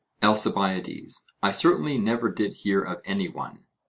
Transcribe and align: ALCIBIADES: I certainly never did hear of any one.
ALCIBIADES: 0.23 1.27
I 1.43 1.51
certainly 1.51 1.95
never 1.99 2.31
did 2.31 2.53
hear 2.53 2.81
of 2.81 3.01
any 3.05 3.29
one. 3.29 3.65